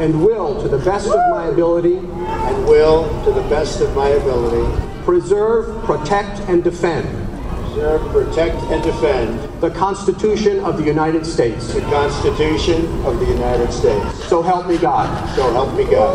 [0.00, 4.08] and will, to the best of my ability, and will, to the best of my
[4.08, 4.64] ability,
[5.04, 7.06] preserve, protect, and defend
[7.70, 11.72] preserve, protect, and defend the Constitution of the United States.
[11.72, 14.24] the Constitution of the United States.
[14.24, 15.08] So help me God.
[15.36, 16.12] So help me God.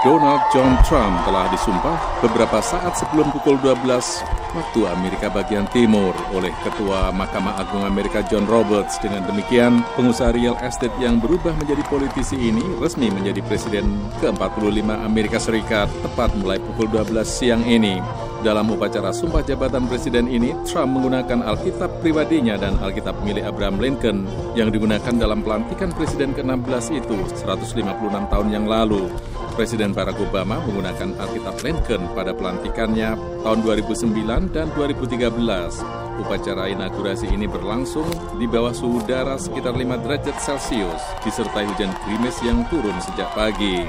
[0.00, 6.50] Donald John Trump telah disumpah beberapa saat sebelum pukul 12 waktu Amerika bagian timur oleh
[6.66, 8.98] Ketua Mahkamah Agung Amerika John Roberts.
[8.98, 15.38] Dengan demikian, pengusaha real estate yang berubah menjadi politisi ini resmi menjadi presiden ke-45 Amerika
[15.38, 18.19] Serikat tepat mulai pukul 12 siang ini.
[18.40, 24.24] Dalam upacara sumpah jabatan presiden ini, Trump menggunakan Alkitab pribadinya dan Alkitab milik Abraham Lincoln
[24.56, 27.84] yang digunakan dalam pelantikan presiden ke-16 itu 156
[28.32, 29.12] tahun yang lalu.
[29.60, 33.12] Presiden Barack Obama menggunakan Alkitab Lincoln pada pelantikannya
[33.44, 36.24] tahun 2009 dan 2013.
[36.24, 38.08] Upacara inaugurasi ini berlangsung
[38.40, 43.84] di bawah suhu udara sekitar 5 derajat Celcius, disertai hujan gerimis yang turun sejak pagi.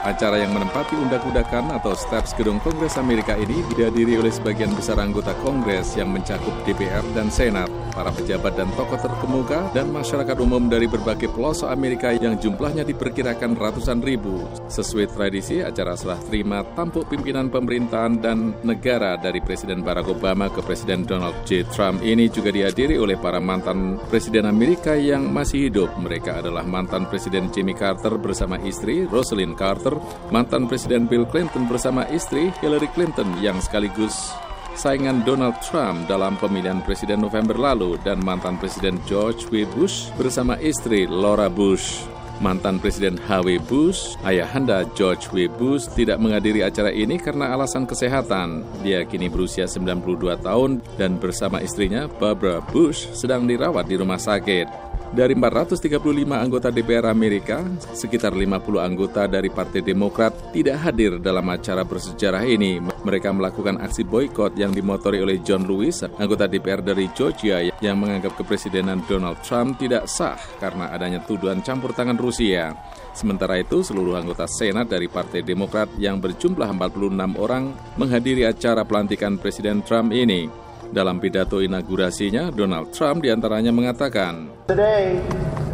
[0.00, 5.36] Acara yang menempati undak-undakan atau steps gedung Kongres Amerika ini dihadiri oleh sebagian besar anggota
[5.44, 10.88] Kongres yang mencakup DPR dan Senat, para pejabat dan tokoh terkemuka, dan masyarakat umum dari
[10.88, 14.40] berbagai pelosok Amerika yang jumlahnya diperkirakan ratusan ribu.
[14.72, 20.64] Sesuai tradisi, acara serah terima tampuk pimpinan pemerintahan dan negara dari Presiden Barack Obama ke
[20.64, 21.68] Presiden Donald J.
[21.76, 25.92] Trump ini juga dihadiri oleh para mantan Presiden Amerika yang masih hidup.
[26.00, 29.89] Mereka adalah mantan Presiden Jimmy Carter bersama istri Rosalind Carter,
[30.30, 34.30] mantan Presiden Bill Clinton bersama istri Hillary Clinton yang sekaligus
[34.78, 39.66] saingan Donald Trump dalam pemilihan presiden November lalu dan mantan Presiden George W.
[39.74, 42.06] Bush bersama istri Laura Bush.
[42.40, 43.60] Mantan Presiden H.W.
[43.68, 45.44] Bush, ayahanda George W.
[45.52, 48.64] Bush tidak menghadiri acara ini karena alasan kesehatan.
[48.80, 54.89] Dia kini berusia 92 tahun dan bersama istrinya Barbara Bush sedang dirawat di rumah sakit.
[55.10, 55.98] Dari 435
[56.30, 62.78] anggota DPR Amerika, sekitar 50 anggota dari Partai Demokrat tidak hadir dalam acara bersejarah ini.
[62.78, 68.38] Mereka melakukan aksi boykot yang dimotori oleh John Lewis, anggota DPR dari Georgia yang menganggap
[68.38, 72.70] kepresidenan Donald Trump tidak sah karena adanya tuduhan campur tangan Rusia.
[73.10, 79.34] Sementara itu, seluruh anggota Senat dari Partai Demokrat yang berjumlah 46 orang menghadiri acara pelantikan
[79.42, 80.69] Presiden Trump ini.
[80.90, 85.22] Dalam pidato inaugurasinya, Donald Trump di antaranya mengatakan, Today,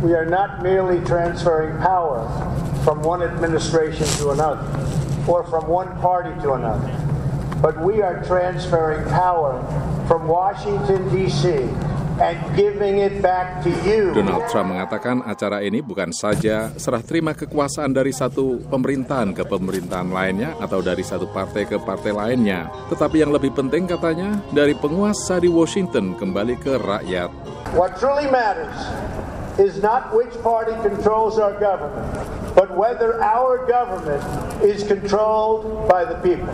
[0.05, 2.21] we are not merely transferring power
[2.85, 4.61] from one administration to another
[5.25, 6.93] or from one party to another,
[7.65, 9.57] but we are transferring power
[10.05, 11.65] from Washington, D.C.
[12.21, 14.13] and giving it back to you.
[14.17, 20.09] Donald Trump mengatakan acara ini bukan saja serah terima kekuasaan dari satu pemerintahan ke pemerintahan
[20.09, 25.41] lainnya atau dari satu partai ke partai lainnya, tetapi yang lebih penting katanya dari penguasa
[25.41, 27.29] di Washington kembali ke rakyat.
[27.77, 28.77] What truly matters
[29.61, 32.13] is not which party controls our government,
[32.67, 34.19] but whether our government
[34.59, 36.51] is controlled by the people.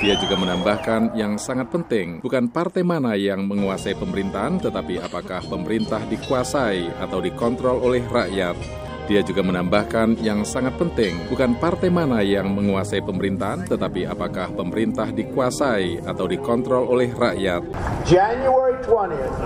[0.00, 6.00] Dia juga menambahkan yang sangat penting bukan partai mana yang menguasai pemerintahan, tetapi apakah pemerintah
[6.08, 8.56] dikuasai atau dikontrol oleh rakyat.
[9.04, 15.12] Dia juga menambahkan yang sangat penting bukan partai mana yang menguasai pemerintahan, tetapi apakah pemerintah
[15.12, 17.68] dikuasai atau dikontrol oleh rakyat.
[18.08, 19.36] January 20th,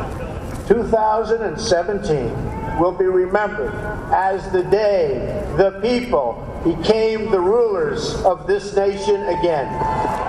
[0.70, 2.30] 2017
[2.78, 3.74] will be remembered
[4.14, 5.18] as the day
[5.58, 9.66] the people became the rulers of this nation again.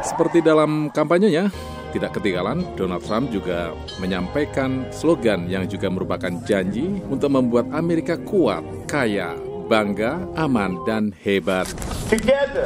[0.02, 1.54] Seperti dalam kampanyenya,
[1.94, 8.66] tidak ketinggalan, Donald Trump juga menyampaikan slogan yang juga merupakan janji untuk membuat Amerika kuat,
[8.90, 9.38] kaya,
[9.70, 11.70] bangga, aman, dan hebat.
[12.10, 12.66] Together,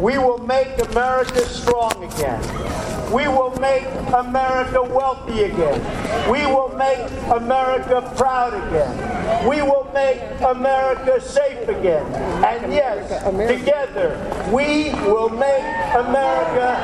[0.00, 2.40] we will make America strong again.
[3.12, 3.84] We will make
[4.16, 5.84] America wealthy again.
[6.32, 9.23] We will make America proud again.
[9.48, 12.06] We will make America safe again.
[12.44, 14.16] And yes, together,
[14.52, 15.64] we will make
[15.94, 16.78] America